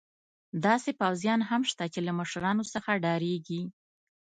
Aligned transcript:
داسې 0.65 0.89
پوځیان 1.01 1.39
هم 1.49 1.61
شته 1.71 1.83
چې 1.93 1.99
له 2.07 2.11
مشرانو 2.19 2.63
څخه 2.73 2.91
ډارېږي. 3.03 3.61